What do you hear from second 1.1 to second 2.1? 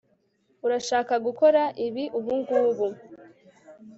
gukora ibi